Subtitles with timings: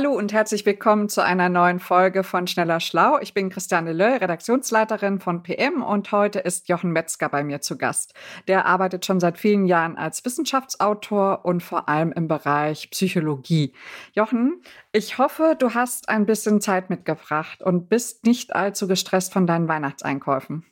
[0.00, 3.18] Hallo und herzlich willkommen zu einer neuen Folge von Schneller Schlau.
[3.20, 7.76] Ich bin Christiane Löll, Redaktionsleiterin von PM und heute ist Jochen Metzger bei mir zu
[7.76, 8.14] Gast.
[8.48, 13.74] Der arbeitet schon seit vielen Jahren als Wissenschaftsautor und vor allem im Bereich Psychologie.
[14.14, 19.46] Jochen, ich hoffe, du hast ein bisschen Zeit mitgebracht und bist nicht allzu gestresst von
[19.46, 20.64] deinen Weihnachtseinkäufen.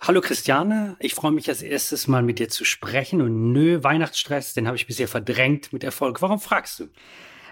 [0.00, 4.54] Hallo Christiane, ich freue mich als erstes mal mit dir zu sprechen und nö, Weihnachtsstress,
[4.54, 6.22] den habe ich bisher verdrängt mit Erfolg.
[6.22, 6.88] Warum fragst du?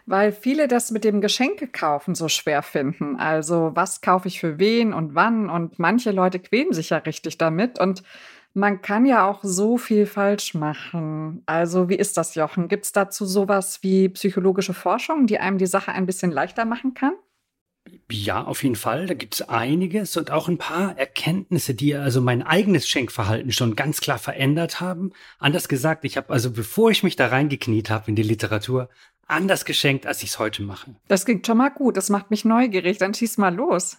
[0.06, 3.16] Weil viele das mit dem Geschenkekaufen so schwer finden.
[3.16, 5.51] Also was kaufe ich für wen und wann?
[5.51, 8.02] Und manche Leute quälen sich ja richtig damit und
[8.55, 11.42] man kann ja auch so viel falsch machen.
[11.45, 12.69] Also wie ist das, Jochen?
[12.69, 16.95] Gibt es dazu sowas wie psychologische Forschung, die einem die Sache ein bisschen leichter machen
[16.95, 17.13] kann?
[18.10, 19.07] Ja, auf jeden Fall.
[19.07, 23.76] Da gibt es einiges und auch ein paar Erkenntnisse, die also mein eigenes Schenkverhalten schon
[23.76, 25.13] ganz klar verändert haben.
[25.38, 28.88] Anders gesagt, ich habe also, bevor ich mich da reingekniet habe in die Literatur,
[29.27, 30.95] anders geschenkt, als ich es heute mache.
[31.09, 31.96] Das klingt schon mal gut.
[31.96, 32.99] Das macht mich neugierig.
[32.99, 33.99] Dann schieß mal los.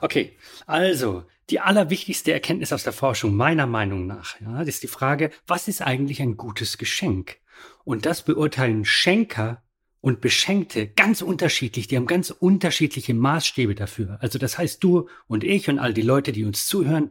[0.00, 0.36] Okay,
[0.66, 5.68] also die allerwichtigste Erkenntnis aus der Forschung meiner Meinung nach, ja, ist die Frage, was
[5.68, 7.38] ist eigentlich ein gutes Geschenk?
[7.84, 9.62] Und das beurteilen Schenker
[10.00, 11.86] und Beschenkte ganz unterschiedlich.
[11.86, 14.18] Die haben ganz unterschiedliche Maßstäbe dafür.
[14.20, 17.10] Also das heißt, du und ich und all die Leute, die uns zuhören,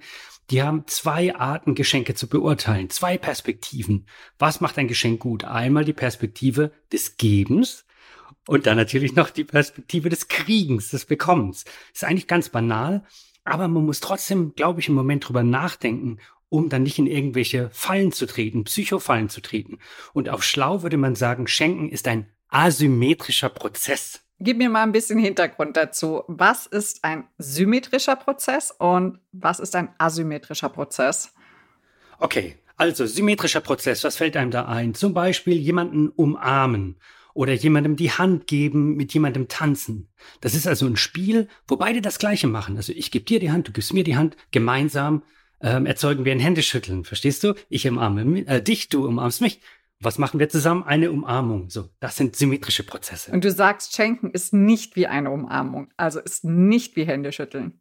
[0.51, 4.05] die haben zwei Arten, Geschenke zu beurteilen, zwei Perspektiven.
[4.37, 5.45] Was macht ein Geschenk gut?
[5.45, 7.85] Einmal die Perspektive des Gebens
[8.47, 11.63] und dann natürlich noch die Perspektive des Kriegens, des Bekommens.
[11.93, 13.05] Ist eigentlich ganz banal,
[13.45, 17.69] aber man muss trotzdem, glaube ich, im Moment drüber nachdenken, um dann nicht in irgendwelche
[17.71, 19.79] Fallen zu treten, Psychofallen zu treten.
[20.11, 24.25] Und auf schlau würde man sagen, Schenken ist ein asymmetrischer Prozess.
[24.43, 26.23] Gib mir mal ein bisschen Hintergrund dazu.
[26.27, 31.35] Was ist ein symmetrischer Prozess und was ist ein asymmetrischer Prozess?
[32.17, 34.95] Okay, also symmetrischer Prozess, was fällt einem da ein?
[34.95, 36.97] Zum Beispiel jemanden umarmen
[37.35, 40.09] oder jemandem die Hand geben, mit jemandem tanzen.
[40.41, 42.77] Das ist also ein Spiel, wo beide das Gleiche machen.
[42.77, 45.21] Also ich gebe dir die Hand, du gibst mir die Hand, gemeinsam
[45.61, 47.05] ähm, erzeugen wir ein Händeschütteln.
[47.05, 47.53] Verstehst du?
[47.69, 49.61] Ich umarme äh, dich, du umarmst mich.
[50.01, 50.83] Was machen wir zusammen?
[50.83, 51.69] Eine Umarmung.
[51.69, 53.31] So, das sind symmetrische Prozesse.
[53.31, 57.79] Und du sagst, Schenken ist nicht wie eine Umarmung, also ist nicht wie Händeschütteln.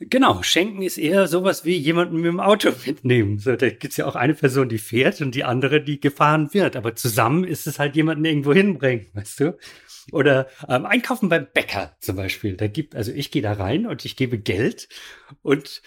[0.00, 3.38] Genau, Schenken ist eher sowas wie jemanden mit dem Auto mitnehmen.
[3.38, 6.76] So, da gibt's ja auch eine Person, die fährt und die andere, die gefahren wird.
[6.76, 9.58] Aber zusammen ist es halt jemanden irgendwo hinbringen, weißt du?
[10.12, 12.56] Oder ähm, einkaufen beim Bäcker zum Beispiel.
[12.56, 14.88] Da gibt, also ich gehe da rein und ich gebe Geld
[15.42, 15.82] und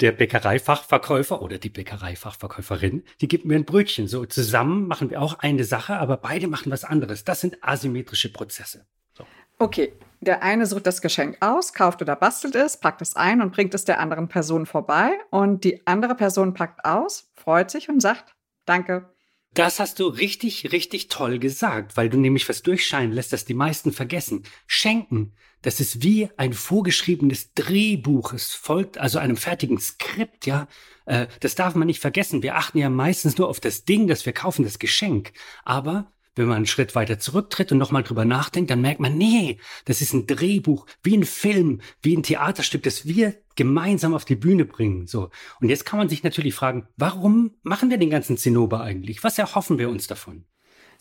[0.00, 4.08] der Bäckereifachverkäufer oder die Bäckereifachverkäuferin, die gibt mir ein Brötchen.
[4.08, 7.24] So zusammen machen wir auch eine Sache, aber beide machen was anderes.
[7.24, 8.86] Das sind asymmetrische Prozesse.
[9.16, 9.24] So.
[9.58, 13.52] Okay, der eine sucht das Geschenk aus, kauft oder bastelt es, packt es ein und
[13.52, 15.12] bringt es der anderen Person vorbei.
[15.30, 18.34] Und die andere Person packt aus, freut sich und sagt,
[18.64, 19.13] danke.
[19.54, 23.54] Das hast du richtig, richtig toll gesagt, weil du nämlich was durchscheinen lässt, das die
[23.54, 24.42] meisten vergessen.
[24.66, 25.32] Schenken,
[25.62, 28.32] das ist wie ein vorgeschriebenes Drehbuch.
[28.32, 30.66] Es folgt also einem fertigen Skript, ja.
[31.06, 32.42] Äh, das darf man nicht vergessen.
[32.42, 35.32] Wir achten ja meistens nur auf das Ding, das wir kaufen, das Geschenk.
[35.64, 39.58] Aber wenn man einen Schritt weiter zurücktritt und nochmal drüber nachdenkt, dann merkt man, nee,
[39.84, 44.36] das ist ein Drehbuch, wie ein Film, wie ein Theaterstück, das wir gemeinsam auf die
[44.36, 45.06] Bühne bringen.
[45.06, 45.30] So.
[45.60, 49.24] Und jetzt kann man sich natürlich fragen, warum machen wir den ganzen Zinnober eigentlich?
[49.24, 50.44] Was erhoffen wir uns davon?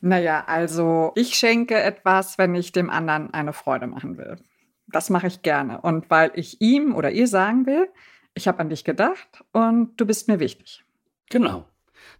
[0.01, 4.37] Naja, also ich schenke etwas, wenn ich dem anderen eine Freude machen will.
[4.87, 5.81] Das mache ich gerne.
[5.81, 7.87] Und weil ich ihm oder ihr sagen will,
[8.33, 10.83] ich habe an dich gedacht und du bist mir wichtig.
[11.29, 11.65] Genau.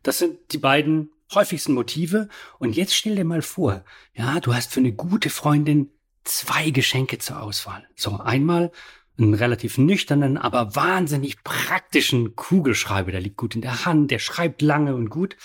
[0.02, 2.30] Das sind die beiden häufigsten Motive.
[2.60, 3.84] Und jetzt stell dir mal vor,
[4.14, 5.90] ja, du hast für eine gute Freundin
[6.24, 7.88] zwei Geschenke zur Auswahl.
[7.96, 8.72] So, einmal
[9.18, 13.12] einen relativ nüchternen, aber wahnsinnig praktischen Kugelschreiber.
[13.12, 15.36] Der liegt gut in der Hand, der schreibt lange und gut.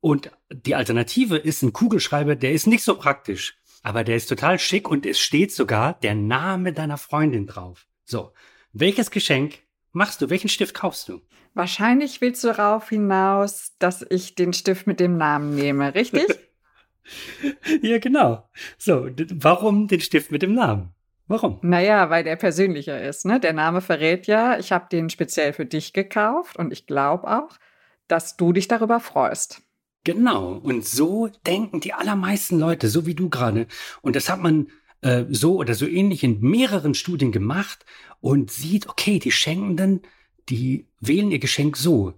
[0.00, 4.58] Und die Alternative ist ein Kugelschreiber, der ist nicht so praktisch, aber der ist total
[4.58, 7.86] schick und es steht sogar der Name deiner Freundin drauf.
[8.04, 8.32] So,
[8.72, 9.58] welches Geschenk
[9.92, 10.30] machst du?
[10.30, 11.20] Welchen Stift kaufst du?
[11.54, 16.26] Wahrscheinlich willst du darauf hinaus, dass ich den Stift mit dem Namen nehme, richtig?
[17.82, 18.48] ja, genau.
[18.78, 20.94] So, warum den Stift mit dem Namen?
[21.30, 21.60] Warum?
[21.62, 23.24] Naja, weil der persönlicher ist.
[23.24, 23.38] Ne?
[23.38, 27.56] Der Name verrät ja, ich habe den speziell für dich gekauft und ich glaube auch,
[28.08, 29.62] dass du dich darüber freust.
[30.02, 30.54] Genau.
[30.54, 33.68] Und so denken die allermeisten Leute, so wie du gerade.
[34.02, 34.72] Und das hat man
[35.02, 37.84] äh, so oder so ähnlich in mehreren Studien gemacht
[38.18, 40.02] und sieht, okay, die Schenkenden,
[40.48, 42.14] die wählen ihr Geschenk so.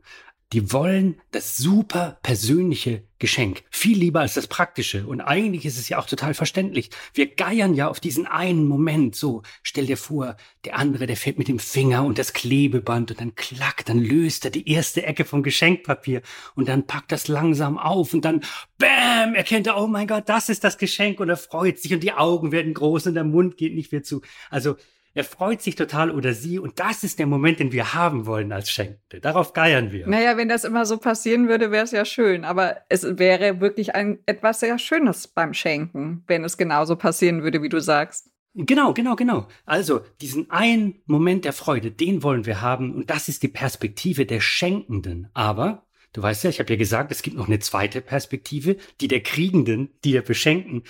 [0.52, 3.62] Die wollen das super persönliche Geschenk.
[3.70, 5.06] Viel lieber als das praktische.
[5.06, 6.90] Und eigentlich ist es ja auch total verständlich.
[7.14, 9.14] Wir geiern ja auf diesen einen Moment.
[9.14, 13.20] So, stell dir vor, der andere, der fällt mit dem Finger und das Klebeband und
[13.20, 16.20] dann klack, dann löst er die erste Ecke vom Geschenkpapier
[16.54, 18.43] und dann packt das langsam auf und dann
[18.76, 22.02] bam, erkennt er, oh mein Gott, das ist das Geschenk und er freut sich und
[22.02, 24.20] die Augen werden groß und der Mund geht nicht mehr zu.
[24.50, 24.76] Also,
[25.14, 28.53] er freut sich total oder sie und das ist der Moment, den wir haben wollen
[28.53, 29.20] als Schenkende.
[29.20, 30.06] Darauf geiern wir.
[30.06, 32.44] Naja, wenn das immer so passieren würde, wäre es ja schön.
[32.44, 37.62] Aber es wäre wirklich ein etwas sehr Schönes beim Schenken, wenn es genauso passieren würde,
[37.62, 38.31] wie du sagst.
[38.55, 39.49] Genau, genau, genau.
[39.64, 44.26] Also diesen einen Moment der Freude, den wollen wir haben und das ist die Perspektive
[44.26, 45.29] der Schenkenden.
[45.32, 49.09] Aber Du weißt ja, ich habe ja gesagt, es gibt noch eine zweite Perspektive, die
[49.09, 50.82] der Kriegenden, die der Beschenken.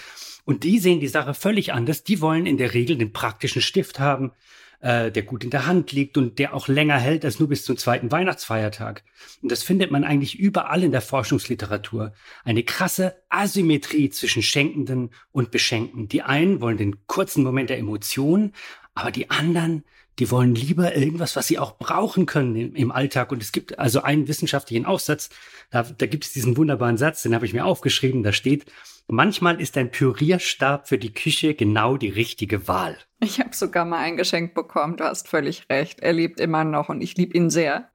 [0.44, 2.02] Und die sehen die Sache völlig anders.
[2.02, 4.32] Die wollen in der Regel den praktischen Stift haben,
[4.80, 7.64] äh, der gut in der Hand liegt und der auch länger hält als nur bis
[7.64, 9.04] zum zweiten Weihnachtsfeiertag.
[9.40, 12.12] Und das findet man eigentlich überall in der Forschungsliteratur.
[12.44, 16.08] Eine krasse Asymmetrie zwischen Schenkenden und Beschenken.
[16.08, 18.52] Die einen wollen den kurzen Moment der Emotion,
[18.94, 19.84] aber die anderen
[20.18, 23.32] die wollen lieber irgendwas, was sie auch brauchen können im, im Alltag.
[23.32, 25.30] Und es gibt also einen wissenschaftlichen Aufsatz,
[25.70, 28.66] da, da gibt es diesen wunderbaren Satz, den habe ich mir aufgeschrieben, da steht,
[29.08, 32.98] manchmal ist ein Pürierstab für die Küche genau die richtige Wahl.
[33.20, 36.00] Ich habe sogar mal ein Geschenk bekommen, du hast völlig recht.
[36.00, 37.88] Er lebt immer noch und ich liebe ihn sehr.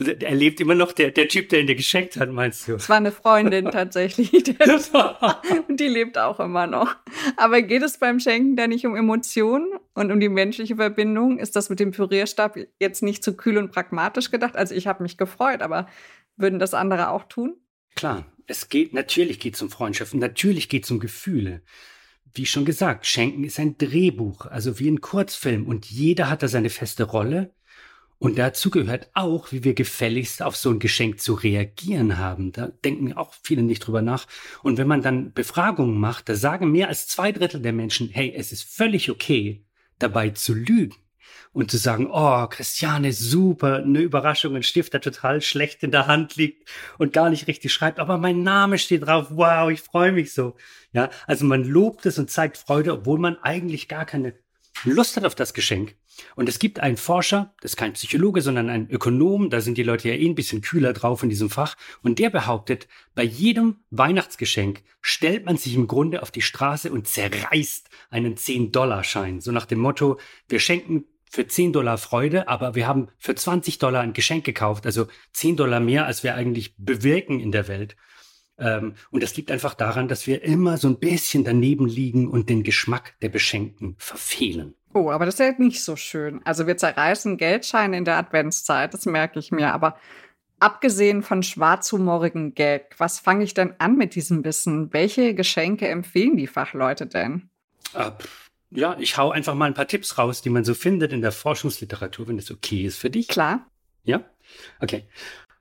[0.00, 2.74] Er lebt immer noch, der, der Typ, der ihn dir geschenkt hat, meinst du?
[2.74, 4.32] Es war eine Freundin tatsächlich.
[5.68, 6.96] und die lebt auch immer noch.
[7.36, 11.38] Aber geht es beim Schenken da nicht um Emotionen und um die menschliche Verbindung?
[11.38, 14.56] Ist das mit dem Pürierstab jetzt nicht zu kühl und pragmatisch gedacht?
[14.56, 15.86] Also ich habe mich gefreut, aber
[16.36, 17.56] würden das andere auch tun?
[17.94, 21.62] Klar, es geht, natürlich geht es um Freundschaften, natürlich geht es um Gefühle.
[22.32, 26.48] Wie schon gesagt, Schenken ist ein Drehbuch, also wie ein Kurzfilm und jeder hat da
[26.48, 27.52] seine feste Rolle
[28.20, 32.52] und dazu gehört auch, wie wir gefälligst auf so ein Geschenk zu reagieren haben.
[32.52, 34.26] Da denken auch viele nicht drüber nach.
[34.62, 38.30] Und wenn man dann Befragungen macht, da sagen mehr als zwei Drittel der Menschen, hey,
[38.36, 39.64] es ist völlig okay,
[39.98, 40.96] dabei zu lügen
[41.54, 46.06] und zu sagen, oh, Christiane, super, eine Überraschung, ein Stift, der total schlecht in der
[46.06, 46.68] Hand liegt
[46.98, 50.56] und gar nicht richtig schreibt, aber mein Name steht drauf, wow, ich freue mich so.
[50.92, 54.34] Ja, also man lobt es und zeigt Freude, obwohl man eigentlich gar keine
[54.84, 55.96] Lust hat auf das Geschenk.
[56.36, 59.82] Und es gibt einen Forscher, das ist kein Psychologe, sondern ein Ökonom, da sind die
[59.82, 63.76] Leute ja eh ein bisschen kühler drauf in diesem Fach, und der behauptet, bei jedem
[63.90, 69.40] Weihnachtsgeschenk stellt man sich im Grunde auf die Straße und zerreißt einen 10-Dollar-Schein.
[69.40, 70.18] So nach dem Motto,
[70.48, 74.84] wir schenken für 10 Dollar Freude, aber wir haben für 20 Dollar ein Geschenk gekauft,
[74.84, 77.96] also 10 Dollar mehr, als wir eigentlich bewirken in der Welt.
[78.58, 82.50] Ähm, und das liegt einfach daran, dass wir immer so ein bisschen daneben liegen und
[82.50, 84.74] den Geschmack der Beschenkten verfehlen.
[84.92, 86.40] Oh, aber das ist ja nicht so schön.
[86.44, 89.72] Also wir zerreißen Geldscheine in der Adventszeit, das merke ich mir.
[89.72, 89.96] Aber
[90.58, 94.92] abgesehen von schwarzhumorigen Gag, was fange ich denn an mit diesem Wissen?
[94.92, 97.50] Welche Geschenke empfehlen die Fachleute denn?
[97.94, 98.10] Äh,
[98.70, 101.32] ja, ich hau einfach mal ein paar Tipps raus, die man so findet in der
[101.32, 103.28] Forschungsliteratur, wenn das okay ist für dich.
[103.28, 103.70] Klar.
[104.02, 104.24] Ja?
[104.80, 105.04] Okay.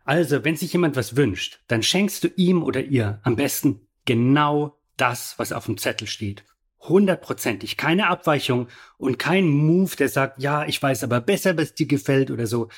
[0.06, 4.80] Also, wenn sich jemand was wünscht, dann schenkst du ihm oder ihr am besten genau
[4.98, 6.44] das, was auf dem Zettel steht
[6.80, 8.68] hundertprozentig, keine Abweichung
[8.98, 12.70] und kein Move, der sagt, ja, ich weiß aber besser, was dir gefällt oder so.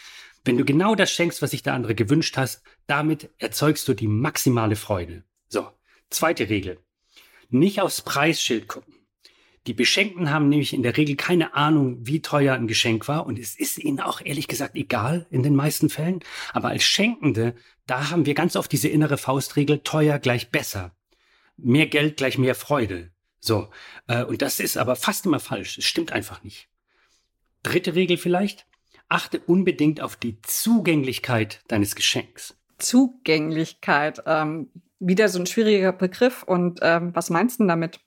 [0.43, 4.07] Wenn du genau das schenkst, was sich der andere gewünscht hast, damit erzeugst du die
[4.07, 5.23] maximale Freude.
[5.47, 5.67] So,
[6.09, 6.79] zweite Regel.
[7.49, 8.95] Nicht aufs Preisschild gucken.
[9.67, 13.37] Die Beschenkten haben nämlich in der Regel keine Ahnung, wie teuer ein Geschenk war und
[13.37, 16.21] es ist ihnen auch ehrlich gesagt egal in den meisten Fällen.
[16.51, 17.53] Aber als Schenkende,
[17.85, 20.95] da haben wir ganz oft diese innere Faustregel, teuer gleich besser.
[21.57, 23.11] Mehr Geld gleich mehr Freude.
[23.41, 23.69] So,
[24.07, 25.79] äh, und das ist aber fast immer falsch.
[25.79, 26.69] Es stimmt einfach nicht.
[27.63, 28.67] Dritte Regel vielleicht.
[29.09, 32.55] Achte unbedingt auf die Zugänglichkeit deines Geschenks.
[32.77, 34.69] Zugänglichkeit, ähm,
[34.99, 36.43] wieder so ein schwieriger Begriff.
[36.43, 37.99] Und ähm, was meinst du damit?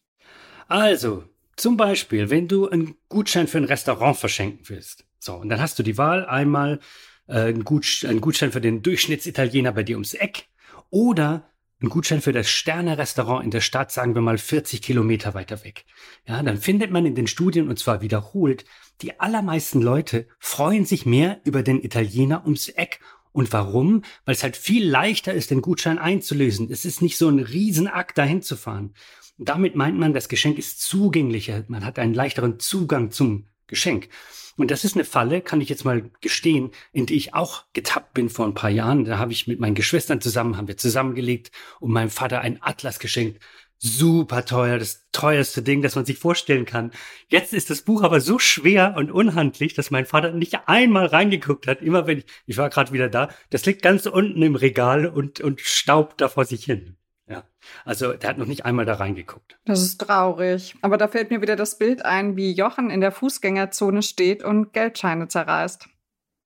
[0.69, 1.25] Also,
[1.57, 5.05] zum Beispiel, wenn du einen Gutschein für ein Restaurant verschenken willst.
[5.19, 6.79] So, und dann hast du die Wahl, einmal
[7.26, 10.47] äh, einen, einen Gutschein für den Durchschnittsitaliener bei dir ums Eck
[10.91, 11.50] oder
[11.83, 15.85] ein Gutschein für das Sterne-Restaurant in der Stadt, sagen wir mal 40 Kilometer weiter weg.
[16.26, 18.64] Ja, dann findet man in den Studien, und zwar wiederholt,
[19.02, 23.00] die allermeisten Leute freuen sich mehr über den Italiener ums Eck.
[23.33, 24.02] Und warum?
[24.25, 26.71] Weil es halt viel leichter ist, den Gutschein einzulösen.
[26.71, 28.95] Es ist nicht so ein Riesenakt, dahin zu fahren.
[29.37, 31.64] damit meint man, das Geschenk ist zugänglicher.
[31.66, 34.09] Man hat einen leichteren Zugang zum Geschenk.
[34.56, 38.14] Und das ist eine Falle, kann ich jetzt mal gestehen, in die ich auch getappt
[38.14, 39.04] bin vor ein paar Jahren.
[39.04, 42.99] Da habe ich mit meinen Geschwistern zusammen, haben wir zusammengelegt und meinem Vater einen Atlas
[42.99, 43.40] geschenkt.
[43.78, 46.90] super teuer, das teuerste Ding, das man sich vorstellen kann.
[47.28, 51.66] Jetzt ist das Buch aber so schwer und unhandlich, dass mein Vater nicht einmal reingeguckt
[51.66, 51.83] hat.
[51.83, 55.40] Immer wenn ich, ich war gerade wieder da, das liegt ganz unten im Regal und,
[55.40, 56.97] und staubt da vor sich hin.
[57.26, 57.45] Ja,
[57.87, 59.59] also der hat noch nicht einmal da reingeguckt.
[59.64, 60.75] Das ist traurig.
[60.83, 64.75] Aber da fällt mir wieder das Bild ein, wie Jochen in der Fußgängerzone steht und
[64.75, 65.88] Geldscheine zerreißt.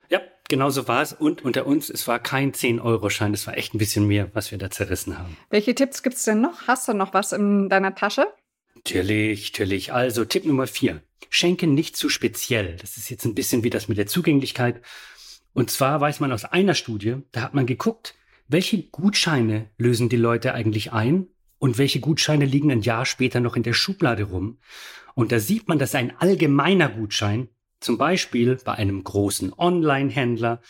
[0.08, 1.12] Ja, genau so war es.
[1.12, 4.58] Und unter uns, es war kein 10-Euro-Schein, es war echt ein bisschen mehr, was wir
[4.58, 5.36] da zerrissen haben.
[5.50, 6.68] Welche Tipps gibt's denn noch?
[6.68, 8.28] Hast du noch was in deiner Tasche?
[8.76, 9.92] Natürlich, natürlich.
[9.92, 11.02] Also Tipp Nummer vier.
[11.28, 12.76] Schenke nicht zu speziell.
[12.76, 14.80] Das ist jetzt ein bisschen wie das mit der Zugänglichkeit.
[15.52, 18.14] Und zwar weiß man aus einer Studie, da hat man geguckt,
[18.48, 21.28] welche Gutscheine lösen die Leute eigentlich ein
[21.58, 24.58] und welche Gutscheine liegen ein Jahr später noch in der Schublade rum.
[25.14, 27.48] Und da sieht man, dass ein allgemeiner Gutschein
[27.80, 30.60] zum Beispiel bei einem großen Online-Händler.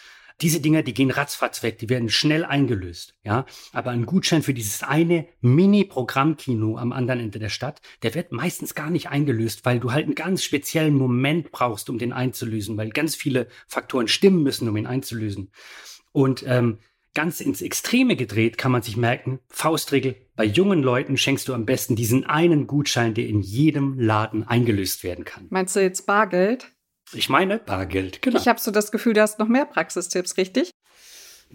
[0.41, 3.45] Diese Dinger, die gehen ratzfatz weg, die werden schnell eingelöst, ja.
[3.73, 8.75] Aber ein Gutschein für dieses eine Mini-Programmkino am anderen Ende der Stadt, der wird meistens
[8.75, 12.91] gar nicht eingelöst, weil du halt einen ganz speziellen Moment brauchst, um den einzulösen, weil
[12.91, 15.51] ganz viele Faktoren stimmen müssen, um ihn einzulösen.
[16.13, 16.79] Und ähm,
[17.15, 21.67] ganz ins Extreme gedreht kann man sich merken, Faustregel, bei jungen Leuten schenkst du am
[21.67, 25.47] besten diesen einen Gutschein, der in jedem Laden eingelöst werden kann.
[25.51, 26.73] Meinst du jetzt Bargeld?
[27.13, 28.39] Ich meine Bargeld, genau.
[28.39, 30.71] Ich habe so das Gefühl, du hast noch mehr Praxistipps, richtig?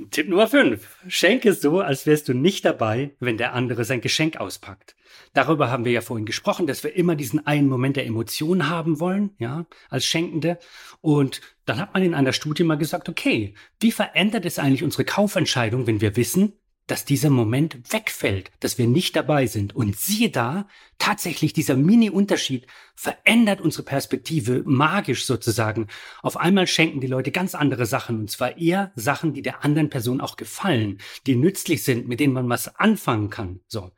[0.09, 1.05] Tipp Nummer 5.
[1.07, 4.95] Schenke so, als wärst du nicht dabei, wenn der andere sein Geschenk auspackt.
[5.33, 8.99] Darüber haben wir ja vorhin gesprochen, dass wir immer diesen einen Moment der Emotion haben
[8.99, 10.57] wollen, ja, als Schenkende.
[11.01, 15.05] Und dann hat man in einer Studie mal gesagt, okay, wie verändert es eigentlich unsere
[15.05, 16.53] Kaufentscheidung, wenn wir wissen,
[16.87, 19.75] dass dieser Moment wegfällt, dass wir nicht dabei sind.
[19.75, 25.87] Und siehe da, tatsächlich dieser Mini-Unterschied verändert unsere Perspektive magisch sozusagen.
[26.21, 29.89] Auf einmal schenken die Leute ganz andere Sachen, und zwar eher Sachen, die der anderen
[29.89, 33.61] Person auch gefallen, die nützlich sind, mit denen man was anfangen kann.
[33.67, 33.91] So.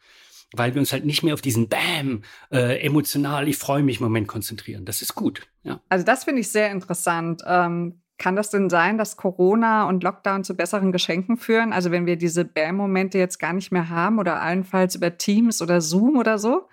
[0.54, 4.28] Weil wir uns halt nicht mehr auf diesen Bam, äh, emotional, ich freue mich Moment
[4.28, 4.86] konzentrieren.
[4.86, 5.48] Das ist gut.
[5.64, 5.82] Ja.
[5.90, 7.42] Also das finde ich sehr interessant.
[7.46, 11.74] Ähm kann das denn sein, dass Corona und Lockdown zu besseren Geschenken führen?
[11.74, 15.82] Also wenn wir diese Bam-Momente jetzt gar nicht mehr haben oder allenfalls über Teams oder
[15.82, 16.68] Zoom oder so?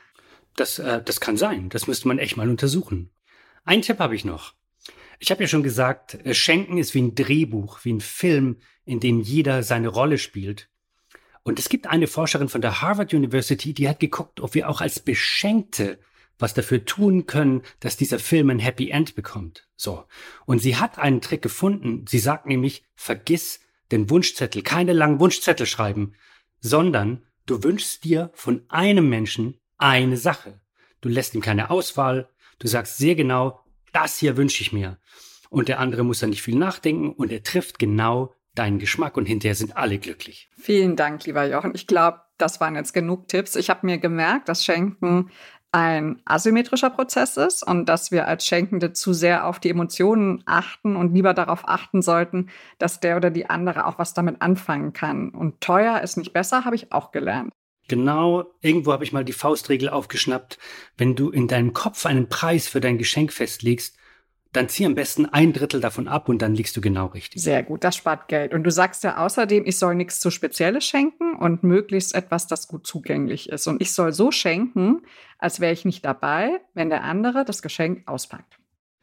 [0.56, 1.68] Das, äh, das kann sein.
[1.68, 3.11] Das müsste man echt mal untersuchen.
[3.64, 4.54] Ein Tipp habe ich noch.
[5.18, 9.00] Ich habe ja schon gesagt, äh, Schenken ist wie ein Drehbuch, wie ein Film, in
[9.00, 10.68] dem jeder seine Rolle spielt.
[11.42, 14.80] Und es gibt eine Forscherin von der Harvard University, die hat geguckt, ob wir auch
[14.80, 15.99] als Beschenkte
[16.38, 19.68] was dafür tun können, dass dieser Film ein Happy End bekommt.
[19.76, 20.04] So.
[20.46, 22.04] Und sie hat einen Trick gefunden.
[22.08, 23.60] Sie sagt nämlich, vergiss
[23.90, 26.14] den Wunschzettel, keine langen Wunschzettel schreiben,
[26.60, 30.60] sondern du wünschst dir von einem Menschen eine Sache.
[31.00, 32.28] Du lässt ihm keine Auswahl.
[32.58, 33.60] Du sagst sehr genau,
[33.92, 34.98] das hier wünsche ich mir.
[35.50, 39.26] Und der andere muss dann nicht viel nachdenken und er trifft genau deinen Geschmack und
[39.26, 40.48] hinterher sind alle glücklich.
[40.58, 41.74] Vielen Dank, lieber Jochen.
[41.74, 43.56] Ich glaube, das waren jetzt genug Tipps.
[43.56, 45.30] Ich habe mir gemerkt, dass Schenken
[45.72, 50.96] ein asymmetrischer Prozess ist und dass wir als Schenkende zu sehr auf die Emotionen achten
[50.96, 55.30] und lieber darauf achten sollten, dass der oder die andere auch was damit anfangen kann.
[55.30, 57.52] Und teuer ist nicht besser, habe ich auch gelernt.
[57.88, 60.58] Genau, irgendwo habe ich mal die Faustregel aufgeschnappt.
[60.96, 63.96] Wenn du in deinem Kopf einen Preis für dein Geschenk festlegst,
[64.52, 67.42] dann zieh am besten ein Drittel davon ab und dann liegst du genau richtig.
[67.42, 68.52] Sehr gut, das spart Geld.
[68.52, 72.68] Und du sagst ja außerdem, ich soll nichts zu Spezielles schenken und möglichst etwas, das
[72.68, 73.66] gut zugänglich ist.
[73.66, 75.02] Und ich soll so schenken,
[75.42, 78.58] als wäre ich nicht dabei, wenn der andere das Geschenk auspackt.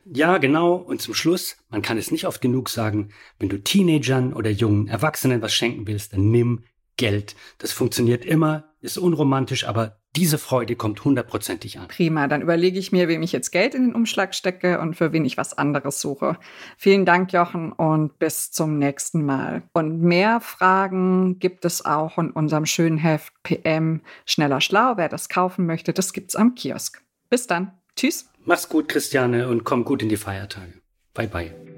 [0.05, 0.75] Ja, genau.
[0.75, 4.88] Und zum Schluss, man kann es nicht oft genug sagen, wenn du Teenagern oder jungen
[4.88, 6.63] Erwachsenen was schenken willst, dann nimm
[6.98, 7.36] Geld.
[7.60, 11.88] Das funktioniert immer, ist unromantisch, aber diese Freude kommt hundertprozentig an.
[11.88, 15.13] Prima, dann überlege ich mir, wem ich jetzt Geld in den Umschlag stecke und für
[15.13, 16.38] wen ich was anderes suche.
[16.78, 19.63] Vielen Dank, Jochen, und bis zum nächsten Mal.
[19.74, 24.94] Und mehr Fragen gibt es auch in unserem schönen Heft PM Schneller Schlau.
[24.98, 27.04] Wer das kaufen möchte, das gibt's am Kiosk.
[27.30, 27.74] Bis dann.
[27.96, 28.30] Tschüss.
[28.46, 30.74] Mach's gut, Christiane, und komm gut in die Feiertage.
[31.13, 31.68] Bye, bye.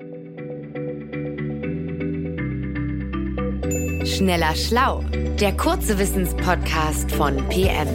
[4.06, 5.04] Schneller Schlau,
[5.40, 7.88] der kurze Wissenspodcast von PM.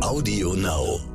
[0.00, 1.11] Audio Now.